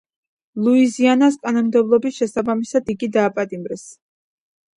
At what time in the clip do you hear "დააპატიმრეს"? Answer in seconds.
3.19-3.87